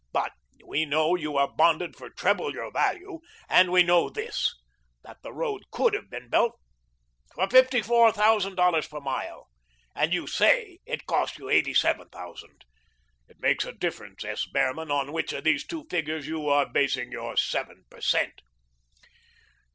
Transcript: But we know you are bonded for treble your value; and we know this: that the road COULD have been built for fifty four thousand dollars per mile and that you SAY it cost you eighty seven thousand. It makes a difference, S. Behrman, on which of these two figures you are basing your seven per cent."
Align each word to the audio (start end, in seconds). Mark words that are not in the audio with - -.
But 0.11 0.33
we 0.65 0.83
know 0.85 1.13
you 1.13 1.37
are 1.37 1.53
bonded 1.55 1.95
for 1.95 2.09
treble 2.09 2.53
your 2.53 2.71
value; 2.71 3.19
and 3.47 3.71
we 3.71 3.83
know 3.83 4.09
this: 4.09 4.55
that 5.03 5.17
the 5.21 5.31
road 5.31 5.61
COULD 5.69 5.93
have 5.93 6.09
been 6.09 6.27
built 6.27 6.59
for 7.35 7.47
fifty 7.47 7.83
four 7.83 8.11
thousand 8.11 8.55
dollars 8.55 8.87
per 8.87 8.99
mile 8.99 9.47
and 9.93 10.09
that 10.11 10.15
you 10.15 10.25
SAY 10.25 10.79
it 10.87 11.05
cost 11.05 11.37
you 11.37 11.49
eighty 11.49 11.75
seven 11.75 12.09
thousand. 12.09 12.63
It 13.27 13.39
makes 13.41 13.63
a 13.63 13.73
difference, 13.73 14.25
S. 14.25 14.47
Behrman, 14.51 14.89
on 14.89 15.13
which 15.13 15.33
of 15.33 15.43
these 15.43 15.67
two 15.67 15.85
figures 15.87 16.25
you 16.27 16.49
are 16.49 16.67
basing 16.67 17.11
your 17.11 17.37
seven 17.37 17.85
per 17.91 18.01
cent." 18.01 18.41